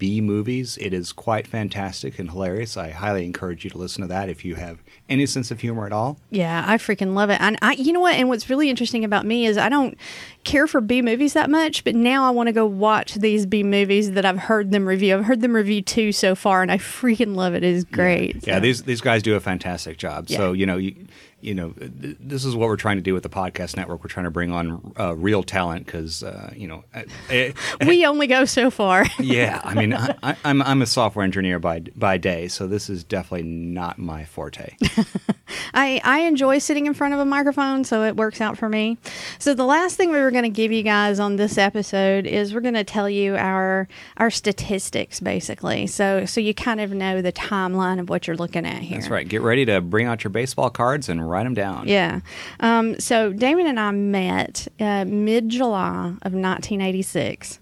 B 0.00 0.20
movies. 0.20 0.76
It 0.80 0.92
is 0.92 1.12
quite 1.12 1.46
fantastic 1.46 2.18
and 2.18 2.30
hilarious. 2.30 2.76
I 2.76 2.90
highly 2.90 3.24
encourage 3.24 3.62
you 3.62 3.70
to 3.70 3.78
listen 3.78 4.00
to 4.02 4.08
that 4.08 4.28
if 4.28 4.44
you 4.44 4.56
have 4.56 4.78
any 5.08 5.26
sense 5.26 5.50
of 5.52 5.60
humor 5.60 5.86
at 5.86 5.92
all. 5.92 6.18
Yeah, 6.30 6.64
I 6.66 6.78
freaking 6.78 7.14
love 7.14 7.30
it. 7.30 7.40
And 7.40 7.56
I, 7.62 7.72
you 7.74 7.92
know 7.92 8.00
what? 8.00 8.14
And 8.14 8.28
what's 8.28 8.48
really 8.50 8.70
interesting 8.70 9.04
about 9.04 9.26
me 9.26 9.46
is 9.46 9.58
I 9.58 9.68
don't 9.68 9.96
care 10.42 10.66
for 10.66 10.80
B 10.80 11.02
movies 11.02 11.34
that 11.34 11.50
much, 11.50 11.84
but 11.84 11.94
now 11.94 12.24
I 12.26 12.30
want 12.30 12.46
to 12.48 12.52
go 12.52 12.64
watch 12.66 13.14
these 13.16 13.44
B 13.44 13.62
movies 13.62 14.12
that 14.12 14.24
I've 14.24 14.38
heard 14.38 14.70
them 14.72 14.86
review. 14.88 15.16
I've 15.18 15.26
heard 15.26 15.42
them 15.42 15.54
review 15.54 15.82
two 15.82 16.12
so 16.12 16.34
far, 16.34 16.62
and 16.62 16.72
I 16.72 16.78
freaking 16.78 17.36
love 17.36 17.52
it. 17.54 17.62
It 17.62 17.74
is 17.74 17.84
great. 17.84 18.46
Yeah, 18.46 18.56
So- 18.56 18.60
these 18.60 18.82
these 18.84 19.00
guys 19.02 19.22
do 19.22 19.34
a 19.36 19.40
fantastic 19.40 19.98
job. 19.98 20.28
So 20.30 20.52
you 20.54 20.64
know, 20.64 20.78
you, 20.78 20.94
you 21.40 21.54
know, 21.54 21.70
th- 21.70 22.16
this 22.20 22.44
is 22.44 22.54
what 22.54 22.68
we're 22.68 22.76
trying 22.76 22.96
to 22.96 23.02
do 23.02 23.14
with 23.14 23.22
the 23.22 23.28
podcast 23.28 23.76
network. 23.76 24.02
We're 24.02 24.08
trying 24.10 24.24
to 24.24 24.30
bring 24.30 24.52
on 24.52 24.92
uh, 24.98 25.16
real 25.16 25.42
talent 25.42 25.86
because 25.86 26.22
uh, 26.22 26.52
you 26.54 26.68
know, 26.68 26.84
uh, 26.94 27.02
eh, 27.30 27.52
we 27.86 28.04
only 28.06 28.26
go 28.26 28.44
so 28.44 28.70
far. 28.70 29.06
yeah. 29.18 29.60
I 29.64 29.74
mean, 29.74 29.94
I, 29.94 30.14
I, 30.22 30.36
I'm 30.44 30.62
I'm 30.62 30.82
a 30.82 30.86
software 30.86 31.24
engineer 31.24 31.58
by 31.58 31.80
by 31.96 32.18
day, 32.18 32.48
so 32.48 32.66
this 32.66 32.90
is 32.90 33.04
definitely 33.04 33.48
not 33.48 33.98
my 33.98 34.24
forte. 34.24 34.76
I, 35.74 36.00
I 36.04 36.20
enjoy 36.20 36.58
sitting 36.58 36.86
in 36.86 36.94
front 36.94 37.14
of 37.14 37.20
a 37.20 37.24
microphone, 37.24 37.84
so 37.84 38.04
it 38.04 38.16
works 38.16 38.40
out 38.40 38.58
for 38.58 38.68
me. 38.68 38.98
So 39.38 39.54
the 39.54 39.64
last 39.64 39.96
thing 39.96 40.10
we 40.10 40.20
were 40.20 40.30
going 40.30 40.44
to 40.44 40.50
give 40.50 40.72
you 40.72 40.82
guys 40.82 41.20
on 41.20 41.36
this 41.36 41.58
episode 41.58 42.26
is 42.26 42.54
we're 42.54 42.60
going 42.60 42.74
to 42.74 42.84
tell 42.84 43.08
you 43.08 43.36
our 43.36 43.88
our 44.16 44.30
statistics, 44.30 45.20
basically. 45.20 45.86
So 45.86 46.24
so 46.24 46.40
you 46.40 46.54
kind 46.54 46.80
of 46.80 46.90
know 46.92 47.22
the 47.22 47.32
timeline 47.32 48.00
of 48.00 48.08
what 48.08 48.26
you're 48.26 48.36
looking 48.36 48.66
at 48.66 48.82
here. 48.82 48.98
That's 48.98 49.10
right. 49.10 49.28
Get 49.28 49.42
ready 49.42 49.64
to 49.66 49.80
bring 49.80 50.06
out 50.06 50.24
your 50.24 50.30
baseball 50.30 50.70
cards 50.70 51.08
and 51.08 51.28
write 51.28 51.44
them 51.44 51.54
down. 51.54 51.88
Yeah. 51.88 52.20
Um, 52.60 52.98
so 52.98 53.32
Damon 53.32 53.66
and 53.66 53.78
I 53.78 53.90
met 53.92 54.68
uh, 54.80 55.04
mid 55.04 55.48
July 55.48 56.08
of 56.22 56.32
1986. 56.32 57.59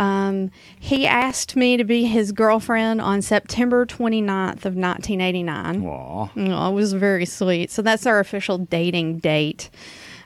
Um, 0.00 0.50
he 0.78 1.06
asked 1.06 1.56
me 1.56 1.76
to 1.76 1.84
be 1.84 2.06
his 2.06 2.32
girlfriend 2.32 3.02
on 3.02 3.20
September 3.20 3.84
29th 3.84 4.64
of 4.64 4.74
1989. 4.74 5.84
Aw. 5.84 6.28
Oh, 6.34 6.70
it 6.70 6.74
was 6.74 6.94
very 6.94 7.26
sweet. 7.26 7.70
So 7.70 7.82
that's 7.82 8.06
our 8.06 8.18
official 8.18 8.56
dating 8.56 9.18
date. 9.18 9.68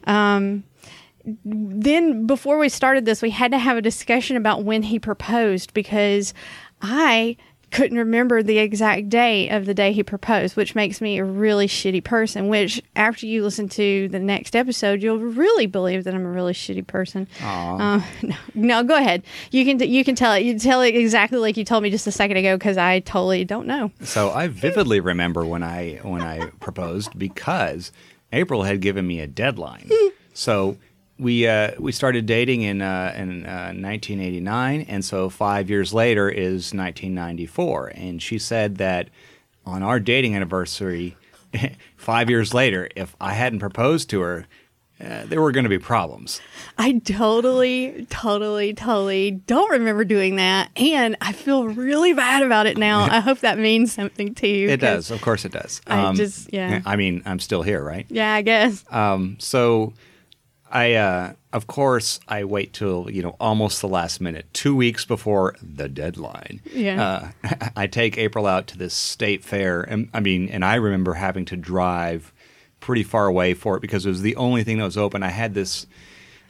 Um, 0.05 0.63
then 1.45 2.25
before 2.25 2.57
we 2.59 2.69
started 2.69 3.05
this, 3.05 3.21
we 3.21 3.31
had 3.31 3.51
to 3.51 3.59
have 3.59 3.77
a 3.77 3.83
discussion 3.83 4.37
about 4.37 4.63
when 4.63 4.85
he 4.85 5.01
proposed 5.01 5.75
because 5.75 6.33
I 6.81 7.37
couldn't 7.75 7.99
remember 7.99 8.41
the 8.41 8.59
exact 8.59 9.09
day 9.09 9.49
of 9.49 9.67
the 9.67 9.75
day 9.75 9.93
he 9.93 10.05
proposed, 10.05 10.57
which 10.57 10.77
makes 10.77 11.01
me 11.01 11.19
a 11.19 11.25
really 11.25 11.67
shitty 11.67 12.05
person. 12.05 12.47
Which, 12.47 12.81
after 12.95 13.27
you 13.27 13.43
listen 13.43 13.69
to 13.71 14.09
the 14.09 14.21
next 14.21 14.55
episode, 14.55 15.03
you'll 15.03 15.19
really 15.19 15.67
believe 15.67 16.05
that 16.05 16.15
I'm 16.15 16.25
a 16.25 16.31
really 16.31 16.53
shitty 16.53 16.87
person. 16.87 17.27
Uh, 17.43 18.01
no, 18.23 18.37
no, 18.55 18.83
go 18.85 18.95
ahead. 18.97 19.25
You 19.51 19.65
can 19.65 19.81
you 19.91 20.05
can 20.05 20.15
tell 20.15 20.33
it. 20.35 20.45
You 20.45 20.57
tell 20.57 20.83
it 20.83 20.95
exactly 20.95 21.39
like 21.39 21.57
you 21.57 21.65
told 21.65 21.83
me 21.83 21.91
just 21.91 22.07
a 22.07 22.13
second 22.13 22.37
ago 22.37 22.57
because 22.57 22.79
I 22.79 23.01
totally 23.01 23.45
don't 23.45 23.67
know. 23.67 23.91
So 24.03 24.31
I 24.31 24.47
vividly 24.47 25.01
remember 25.01 25.45
when 25.45 25.65
I 25.65 25.97
when 26.05 26.23
I 26.23 26.47
proposed 26.61 27.19
because 27.19 27.91
April 28.33 28.63
had 28.63 28.81
given 28.83 29.05
me 29.05 29.19
a 29.19 29.27
deadline. 29.27 29.91
so 30.33 30.77
we 31.19 31.47
uh, 31.47 31.73
we 31.79 31.93
started 31.93 32.27
dating 32.27 32.63
in 32.63 32.83
uh, 32.83 33.13
in 33.17 33.47
uh, 33.47 33.73
1989, 33.75 34.83
and 34.89 35.05
so 35.05 35.29
five 35.31 35.71
years 35.71 35.95
later 35.95 36.29
is 36.29 36.73
1994. 36.75 37.93
And 37.95 38.23
she 38.23 38.39
said 38.39 38.77
that 38.79 39.11
on 39.67 39.83
our 39.83 40.01
dating 40.01 40.35
anniversary, 40.35 41.17
five 41.97 42.29
years 42.31 42.53
later, 42.53 42.89
if 42.97 43.15
I 43.21 43.35
hadn't 43.35 43.61
proposed 43.61 44.11
to 44.11 44.21
her, 44.21 44.47
uh, 45.01 45.25
there 45.27 45.41
were 45.41 45.53
going 45.53 45.65
to 45.65 45.71
be 45.71 45.79
problems. 45.79 46.41
I 46.79 46.99
totally, 47.05 48.07
totally, 48.11 48.75
totally 48.75 49.31
don't 49.33 49.71
remember 49.71 50.05
doing 50.05 50.37
that, 50.37 50.71
and 50.77 51.17
I 51.21 51.33
feel 51.33 51.67
really 51.69 52.13
bad 52.13 52.43
about 52.43 52.67
it 52.67 52.77
now. 52.77 53.01
I 53.01 53.21
hope 53.21 53.39
that 53.41 53.59
means 53.59 53.93
something 53.93 54.35
to 54.37 54.49
you. 54.49 54.69
It 54.69 54.81
does, 54.81 55.11
of 55.11 55.21
course, 55.21 55.45
it 55.45 55.53
does. 55.53 55.81
I 55.87 56.13
just- 56.13 56.53
yeah. 56.53 56.83
I 56.85 56.97
mean, 56.97 57.23
I'm 57.25 57.39
still 57.41 57.63
here, 57.63 57.83
right? 57.83 58.07
Yeah, 58.09 58.33
I 58.35 58.43
guess. 58.43 58.85
Um, 58.91 59.37
so 59.39 59.93
I, 60.75 60.95
uh, 60.95 61.33
of 61.53 61.69
course, 61.69 62.19
I 62.27 62.43
wait 62.43 62.73
till 62.73 63.09
you 63.09 63.23
know 63.23 63.37
almost 63.39 63.81
the 63.81 63.89
last 63.89 64.21
minute, 64.21 64.47
two 64.53 64.75
weeks 64.75 65.05
before 65.05 65.55
the 65.63 65.89
deadline. 65.89 66.61
Yeah. 66.73 67.31
Uh, 67.45 67.69
I 67.77 67.87
take 67.87 68.19
April 68.19 68.47
out 68.47 68.67
to 68.69 68.79
this 68.79 68.93
state 68.93 69.45
fair, 69.45 69.83
and 69.83 70.11
I 70.13 70.19
mean, 70.19 70.49
and 70.49 70.65
I 70.65 70.75
remember 70.75 71.15
having 71.15 71.45
to 71.47 71.57
drive 71.57 72.33
pretty 72.81 73.05
far 73.05 73.27
away 73.27 73.55
for 73.55 73.77
it 73.77 73.81
because 73.81 74.05
it 74.05 74.11
was 74.11 74.23
the 74.23 74.37
only 74.37 74.65
thing 74.65 74.79
that 74.79 74.85
was 74.85 74.99
open. 74.99 75.23
I 75.23 75.31
had 75.31 75.55
this, 75.55 75.87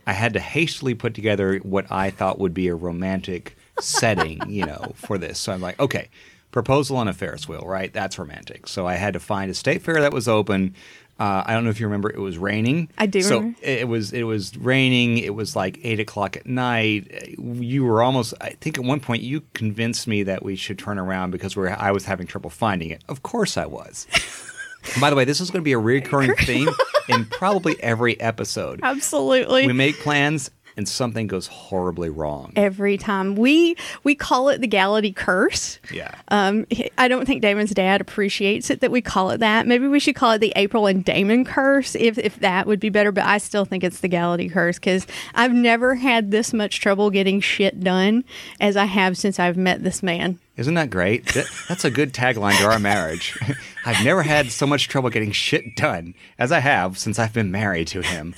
I 0.06 0.14
had 0.14 0.32
to 0.32 0.40
hastily 0.40 0.94
put 0.94 1.14
together 1.14 1.58
what 1.58 1.92
I 1.92 2.10
thought 2.10 2.40
would 2.40 2.54
be 2.54 2.66
a 2.68 2.74
romantic 2.74 3.56
setting, 3.80 4.40
you 4.48 4.64
know, 4.66 4.94
for 4.96 5.18
this. 5.18 5.38
So 5.38 5.52
I'm 5.52 5.60
like, 5.60 5.78
okay. 5.78 6.08
Proposal 6.50 6.96
on 6.96 7.08
a 7.08 7.12
Ferris 7.12 7.48
wheel, 7.48 7.64
right? 7.66 7.92
That's 7.92 8.16
romantic. 8.16 8.68
So 8.68 8.86
I 8.86 8.94
had 8.94 9.14
to 9.14 9.20
find 9.20 9.50
a 9.50 9.54
state 9.54 9.82
fair 9.82 10.00
that 10.00 10.12
was 10.12 10.28
open. 10.28 10.76
Uh, 11.18 11.44
I 11.46 11.54
don't 11.54 11.62
know 11.64 11.70
if 11.70 11.78
you 11.78 11.86
remember, 11.86 12.10
it 12.10 12.18
was 12.18 12.38
raining. 12.38 12.88
I 12.98 13.06
do 13.06 13.22
So 13.22 13.36
remember. 13.38 13.58
it 13.62 13.86
was 13.86 14.12
it 14.12 14.24
was 14.24 14.56
raining. 14.56 15.18
It 15.18 15.34
was 15.34 15.54
like 15.54 15.78
eight 15.84 16.00
o'clock 16.00 16.36
at 16.36 16.46
night. 16.46 17.36
You 17.38 17.84
were 17.84 18.02
almost. 18.02 18.34
I 18.40 18.50
think 18.60 18.78
at 18.78 18.84
one 18.84 18.98
point 19.00 19.22
you 19.22 19.42
convinced 19.54 20.08
me 20.08 20.24
that 20.24 20.42
we 20.42 20.56
should 20.56 20.78
turn 20.78 20.98
around 20.98 21.30
because 21.30 21.56
we're. 21.56 21.68
I 21.70 21.92
was 21.92 22.04
having 22.04 22.26
trouble 22.26 22.50
finding 22.50 22.90
it. 22.90 23.02
Of 23.08 23.22
course 23.22 23.56
I 23.56 23.66
was. 23.66 24.06
By 25.00 25.08
the 25.08 25.16
way, 25.16 25.24
this 25.24 25.40
is 25.40 25.50
going 25.50 25.62
to 25.62 25.64
be 25.64 25.72
a 25.72 25.78
recurring 25.78 26.34
theme 26.34 26.68
in 27.08 27.24
probably 27.26 27.80
every 27.82 28.20
episode. 28.20 28.80
Absolutely. 28.82 29.66
We 29.66 29.72
make 29.72 29.96
plans 30.00 30.50
and 30.76 30.88
something 30.88 31.26
goes 31.26 31.46
horribly 31.46 32.10
wrong. 32.10 32.52
Every 32.56 32.96
time 32.96 33.36
we 33.36 33.76
we 34.02 34.14
call 34.14 34.48
it 34.48 34.60
the 34.60 34.68
Gallaty 34.68 35.14
curse. 35.14 35.78
Yeah. 35.92 36.14
Um, 36.28 36.66
I 36.98 37.08
don't 37.08 37.26
think 37.26 37.42
Damon's 37.42 37.70
dad 37.70 38.00
appreciates 38.00 38.70
it 38.70 38.80
that 38.80 38.90
we 38.90 39.00
call 39.00 39.30
it 39.30 39.38
that. 39.38 39.66
Maybe 39.66 39.86
we 39.86 40.00
should 40.00 40.16
call 40.16 40.32
it 40.32 40.38
the 40.38 40.52
April 40.56 40.86
and 40.86 41.04
Damon 41.04 41.44
curse, 41.44 41.94
if 41.94 42.18
if 42.18 42.40
that 42.40 42.66
would 42.66 42.80
be 42.80 42.88
better. 42.88 43.12
But 43.12 43.24
I 43.24 43.38
still 43.38 43.64
think 43.64 43.84
it's 43.84 44.00
the 44.00 44.08
Gallaty 44.08 44.50
curse 44.50 44.78
because 44.78 45.06
I've 45.34 45.52
never 45.52 45.94
had 45.94 46.30
this 46.30 46.52
much 46.52 46.80
trouble 46.80 47.10
getting 47.10 47.40
shit 47.40 47.80
done 47.80 48.24
as 48.60 48.76
I 48.76 48.86
have 48.86 49.16
since 49.16 49.38
I've 49.38 49.56
met 49.56 49.82
this 49.82 50.02
man. 50.02 50.38
Isn't 50.56 50.74
that 50.74 50.90
great? 50.90 51.26
That, 51.34 51.46
that's 51.68 51.84
a 51.84 51.90
good 51.90 52.12
tagline 52.12 52.56
to 52.58 52.70
our 52.70 52.78
marriage. 52.78 53.36
I've 53.84 54.04
never 54.04 54.22
had 54.22 54.50
so 54.50 54.66
much 54.66 54.88
trouble 54.88 55.10
getting 55.10 55.32
shit 55.32 55.76
done 55.76 56.14
as 56.38 56.52
I 56.52 56.60
have 56.60 56.96
since 56.96 57.18
I've 57.18 57.32
been 57.32 57.50
married 57.50 57.88
to 57.88 58.02
him. 58.02 58.34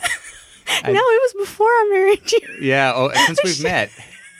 no, 0.84 0.92
it 0.92 0.94
was 0.94 1.34
before 1.46 1.66
I 1.68 1.88
married 1.90 2.32
you. 2.32 2.58
Yeah, 2.60 2.92
oh, 2.94 3.10
since 3.26 3.38
we've 3.44 3.62
met. 3.62 3.90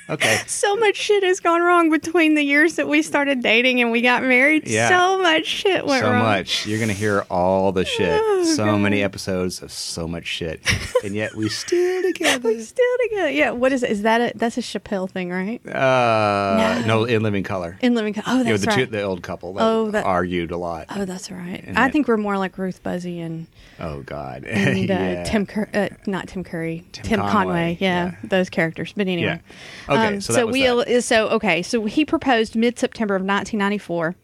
Okay. 0.09 0.41
So 0.47 0.77
much 0.77 0.97
shit 0.97 1.23
has 1.25 1.41
gone 1.41 1.63
wrong 1.63 1.91
between 1.91 2.35
the 2.35 2.43
years 2.43 2.77
that 2.77 2.89
we 2.89 3.03
started 3.03 3.43
dating 3.43 3.81
and 3.81 3.91
we 3.91 4.01
got 4.03 4.23
married. 4.23 4.67
Yeah. 4.69 4.89
So 4.89 5.21
much 5.21 5.47
shit 5.47 5.85
went 5.87 6.03
so 6.05 6.11
wrong. 6.13 6.23
much. 6.23 6.67
You're 6.67 6.79
gonna 6.81 6.93
hear 6.93 7.25
all 7.31 7.73
the 7.73 7.85
shit. 7.97 8.21
Oh, 8.23 8.45
so 8.57 8.65
God. 8.67 8.79
many 8.81 9.03
episodes 9.03 9.63
of 9.63 9.71
so 9.73 10.07
much 10.09 10.27
shit, 10.27 10.61
and 11.05 11.15
yet 11.15 11.35
we 11.35 11.49
still 11.49 12.03
together. 12.03 12.49
We 12.49 12.61
still 12.63 12.85
together. 13.09 13.31
Yeah. 13.31 13.51
What 13.51 13.73
is 13.73 13.83
it? 13.83 13.91
Is 13.91 14.03
that 14.03 14.21
a 14.21 14.39
that's 14.39 14.57
a 14.59 14.63
Chappelle 14.63 15.11
thing, 15.11 15.31
right? 15.31 15.61
Uh, 15.67 16.83
no. 16.87 17.05
in 17.05 17.23
living 17.23 17.43
color. 17.43 17.79
In 17.83 17.95
Living. 17.95 18.15
Color. 18.15 18.25
Oh, 18.29 18.39
you 18.39 18.45
know, 18.45 18.51
that's 18.51 18.63
the, 18.65 18.69
right. 18.69 18.77
two, 18.87 18.87
the 18.87 19.03
old 19.03 19.23
couple 19.23 19.55
that, 19.55 19.63
Oh, 19.63 19.91
that- 19.91 20.05
argued 20.05 20.51
a 20.51 20.57
lot. 20.57 20.87
oh, 20.91 21.05
that's 21.05 21.31
right. 21.31 21.63
And 21.67 21.79
I 21.79 21.87
it- 21.87 21.93
think 21.93 22.09
we're 22.09 22.17
more 22.17 22.39
like 22.39 22.57
Ruth 22.59 22.83
Buzzi 22.83 23.21
and 23.25 23.47
Oh 23.81 24.03
God. 24.03 24.45
and 24.49 24.91
uh, 24.91 24.95
Yeah. 24.95 25.25
Tim 25.25 25.47
Cur- 25.47 25.69
uh, 25.75 25.89
not 26.07 26.29
Tim 26.29 26.45
Curry, 26.45 26.85
Tim 26.93 27.05
Tim, 27.05 27.21
Conway. 27.21 27.33
Conway, 27.33 27.77
Yeah, 27.81 28.05
yeah. 28.07 28.15
those 28.25 28.49
characters. 28.51 28.93
But 28.97 29.09
anyway, 29.09 29.41
Yeah. 29.89 29.96
Okay, 29.97 30.21
so 30.21 30.33
that 30.33 30.47
was 30.47 30.53
we 30.53 30.63
that. 30.67 31.03
so 31.03 31.29
okay, 31.29 31.63
so 31.63 31.85
he 31.85 32.05
proposed 32.05 32.57
mid 32.57 32.79
September 32.79 33.15
of 33.15 33.23
1994. 33.23 34.15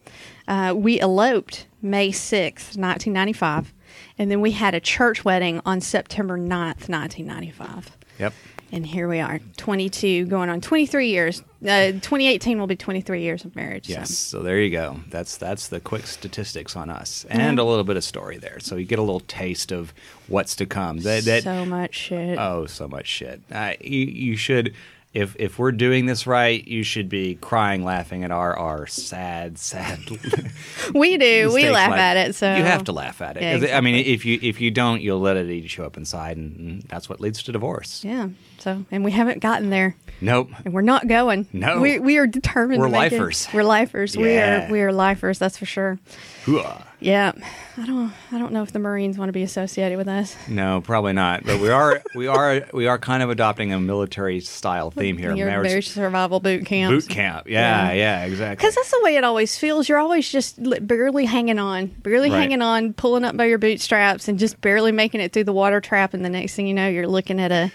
Uh, 0.48 0.74
we 0.76 1.00
eloped 1.00 1.66
May 1.80 2.10
6th, 2.10 2.76
1995, 2.76 3.72
and 4.18 4.30
then 4.30 4.40
we 4.40 4.52
had 4.52 4.74
a 4.74 4.80
church 4.80 5.24
wedding 5.24 5.60
on 5.64 5.80
September 5.80 6.36
9th, 6.36 6.88
1995. 6.88 7.96
Yep. 8.18 8.34
And 8.74 8.86
here 8.86 9.06
we 9.06 9.20
are, 9.20 9.38
22, 9.58 10.24
going 10.24 10.48
on 10.48 10.62
23 10.62 11.08
years. 11.08 11.42
Uh, 11.62 11.92
2018 11.92 12.58
will 12.58 12.66
be 12.66 12.74
23 12.74 13.20
years 13.20 13.44
of 13.44 13.54
marriage. 13.54 13.86
Yes. 13.86 14.16
So 14.16 14.42
there 14.42 14.58
you 14.58 14.70
go. 14.70 14.98
That's 15.10 15.36
that's 15.36 15.68
the 15.68 15.78
quick 15.78 16.06
statistics 16.06 16.74
on 16.74 16.88
us, 16.88 17.26
and 17.28 17.58
a 17.58 17.64
little 17.64 17.84
bit 17.84 17.98
of 17.98 18.04
story 18.04 18.38
there. 18.38 18.60
So 18.60 18.76
you 18.76 18.86
get 18.86 18.98
a 18.98 19.02
little 19.02 19.20
taste 19.20 19.72
of 19.72 19.92
what's 20.26 20.56
to 20.56 20.64
come. 20.64 21.00
That, 21.00 21.24
that 21.24 21.42
so 21.42 21.66
much 21.66 21.94
shit. 21.94 22.38
Oh, 22.38 22.64
so 22.64 22.88
much 22.88 23.06
shit. 23.06 23.42
Uh, 23.52 23.74
you, 23.78 24.06
you 24.06 24.36
should, 24.36 24.74
if 25.14 25.36
if 25.38 25.58
we're 25.58 25.72
doing 25.72 26.06
this 26.06 26.26
right, 26.26 26.66
you 26.66 26.82
should 26.82 27.08
be 27.08 27.34
crying, 27.36 27.84
laughing 27.84 28.24
at 28.24 28.30
our 28.30 28.56
our 28.58 28.86
sad, 28.86 29.58
sad. 29.58 29.98
we 30.94 31.18
do. 31.18 31.50
We 31.52 31.68
laugh 31.68 31.90
like- 31.90 32.00
at 32.00 32.16
it. 32.16 32.34
So 32.34 32.54
you 32.54 32.62
have 32.64 32.84
to 32.84 32.92
laugh 32.92 33.20
at 33.20 33.36
it. 33.36 33.42
Yeah, 33.42 33.58
'Cause, 33.58 33.70
I 33.70 33.80
mean, 33.80 33.94
if 33.96 34.24
you 34.24 34.38
if 34.42 34.60
you 34.60 34.70
don't, 34.70 35.02
you'll 35.02 35.20
let 35.20 35.36
it 35.36 35.50
eat 35.50 35.76
you 35.76 35.84
up 35.84 35.96
inside, 35.96 36.36
and, 36.38 36.82
that's 36.88 37.08
what 37.08 37.20
leads 37.20 37.42
to 37.44 37.52
divorce. 37.52 38.02
Yeah. 38.04 38.28
So, 38.58 38.84
and 38.90 39.04
we 39.04 39.10
haven't 39.10 39.40
gotten 39.40 39.70
there. 39.70 39.96
Nope. 40.20 40.50
And 40.64 40.72
we're 40.72 40.82
not 40.82 41.08
going. 41.08 41.48
No. 41.52 41.80
we, 41.80 41.98
we 41.98 42.16
are 42.18 42.26
determined. 42.28 42.80
We're 42.80 42.86
to 42.86 42.92
make 42.92 43.12
it. 43.12 43.16
lifers. 43.16 43.48
We're 43.52 43.64
lifers. 43.64 44.16
We 44.16 44.38
are 44.38 44.68
we 44.70 44.80
are 44.82 44.92
lifers. 44.92 45.38
That's 45.38 45.58
for 45.58 45.66
sure. 45.66 45.98
Hooah. 46.44 46.84
Yeah, 47.02 47.32
I 47.76 47.86
don't 47.86 48.12
I 48.30 48.38
don't 48.38 48.52
know 48.52 48.62
if 48.62 48.72
the 48.72 48.78
Marines 48.78 49.18
want 49.18 49.28
to 49.28 49.32
be 49.32 49.42
associated 49.42 49.98
with 49.98 50.08
us. 50.08 50.36
No, 50.48 50.80
probably 50.80 51.12
not. 51.12 51.44
But 51.44 51.60
we 51.60 51.68
are 51.68 52.02
we 52.14 52.26
are 52.28 52.62
we 52.72 52.86
are 52.86 52.98
kind 52.98 53.22
of 53.22 53.30
adopting 53.30 53.72
a 53.72 53.80
military 53.80 54.40
style 54.40 54.90
theme 54.90 55.18
here. 55.18 55.34
Your 55.34 55.48
Marriage- 55.48 55.68
marriage 55.68 55.88
survival 55.88 56.38
boot 56.40 56.64
camp. 56.64 56.92
boot 56.92 57.08
camp. 57.08 57.48
Yeah, 57.48 57.88
Yeah. 57.88 57.92
yeah, 57.92 58.24
exactly. 58.24 58.56
Because 58.62 58.74
that's 58.76 58.90
the 58.90 59.00
way 59.02 59.16
it 59.16 59.24
always 59.24 59.58
feels. 59.58 59.88
You're 59.88 59.98
always 59.98 60.30
just 60.30 60.58
barely 60.86 61.24
hanging 61.24 61.58
on, 61.58 61.86
barely 61.86 62.30
Right. 62.30 62.38
hanging 62.38 62.62
on, 62.62 62.92
pulling 62.92 63.24
up 63.24 63.36
by 63.36 63.46
your 63.46 63.58
bootstraps, 63.58 64.28
and 64.28 64.38
just 64.38 64.60
barely 64.60 64.92
making 64.92 65.20
it 65.20 65.32
through 65.32 65.44
the 65.44 65.52
water 65.52 65.80
trap. 65.80 66.14
And 66.14 66.24
the 66.24 66.28
next 66.30 66.54
thing 66.54 66.66
you 66.66 66.74
know, 66.74 66.88
you're 66.88 67.08
looking 67.08 67.40
at 67.40 67.50
a, 67.50 67.72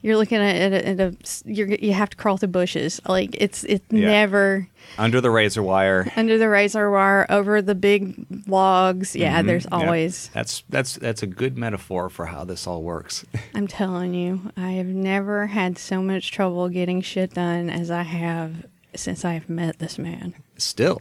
you're 0.00 0.16
looking 0.16 0.38
at, 0.38 0.54
at, 0.56 0.72
a, 0.72 0.88
at 0.88 1.00
a, 1.00 1.16
you're, 1.44 1.68
you 1.68 1.92
have 1.92 2.10
to 2.10 2.16
crawl 2.16 2.36
through 2.36 2.48
bushes. 2.50 3.00
Like 3.08 3.34
it's 3.40 3.64
it's 3.64 3.84
Yeah. 3.90 4.06
never 4.08 4.68
under 4.96 5.20
the 5.20 5.30
razor 5.30 5.62
wire. 5.62 6.10
under 6.16 6.38
the 6.38 6.48
razor 6.48 6.90
wire, 6.90 7.26
over 7.30 7.60
the 7.60 7.74
big 7.74 8.24
logs. 8.46 9.16
Yeah, 9.16 9.42
there's 9.42 9.66
Mm-hmm. 9.66 9.74
Yep. 9.80 9.84
always. 9.86 10.30
That's 10.32 10.62
that's 10.68 10.94
that's 10.96 11.22
a 11.22 11.26
good 11.26 11.58
metaphor 11.58 12.08
for 12.08 12.26
how 12.26 12.44
this 12.44 12.66
all 12.66 12.82
works. 12.82 13.24
I'm 13.54 13.66
telling 13.66 14.14
you, 14.14 14.52
I 14.56 14.72
have 14.72 14.86
never 14.86 15.46
had 15.48 15.78
so 15.78 16.00
much 16.02 16.30
trouble 16.32 16.68
getting 16.68 17.00
shit 17.02 17.34
done 17.34 17.68
as 17.70 17.90
I 17.90 18.02
have 18.02 18.66
since 18.94 19.24
I've 19.24 19.48
met 19.48 19.78
this 19.80 19.98
man. 19.98 20.34
Still, 20.56 21.00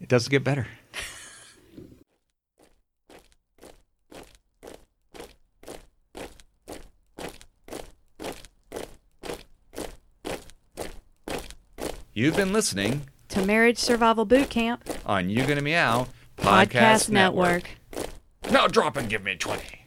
it 0.00 0.08
doesn't 0.08 0.30
get 0.30 0.42
better. 0.44 0.66
You've 12.14 12.36
been 12.36 12.52
listening 12.52 13.08
To 13.28 13.44
Marriage 13.44 13.78
Survival 13.78 14.24
Boot 14.24 14.50
Camp 14.50 14.86
on 15.06 15.30
You 15.30 15.46
Gonna 15.46 15.62
Meow 15.62 16.08
Podcast, 16.36 17.08
Network. 17.08 17.70
Now 18.50 18.66
drop 18.66 18.96
and 18.96 19.08
give 19.08 19.22
me 19.22 19.36
20. 19.36 19.81